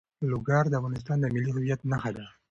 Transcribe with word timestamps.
لوگر 0.31 0.63
د 0.69 0.73
افغانستان 0.79 1.17
د 1.19 1.25
ملي 1.35 1.51
هویت 1.55 1.81
نښه 1.91 2.11
ده. 2.17 2.25